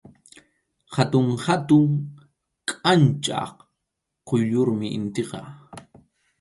[0.95, 1.87] Hatun hatun
[2.67, 3.53] kʼanchaq
[4.27, 5.39] quyllurmi initiqa.